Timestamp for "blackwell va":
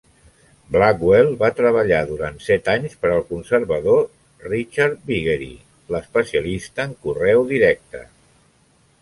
0.75-1.49